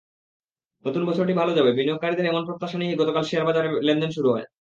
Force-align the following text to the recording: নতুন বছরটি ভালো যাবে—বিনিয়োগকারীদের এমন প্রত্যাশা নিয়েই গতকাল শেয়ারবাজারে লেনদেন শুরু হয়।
নতুন 0.85 1.03
বছরটি 1.05 1.33
ভালো 1.33 1.51
যাবে—বিনিয়োগকারীদের 1.57 2.29
এমন 2.29 2.43
প্রত্যাশা 2.47 2.77
নিয়েই 2.77 2.99
গতকাল 3.01 3.23
শেয়ারবাজারে 3.25 3.69
লেনদেন 3.87 4.11
শুরু 4.13 4.29
হয়। 4.31 4.45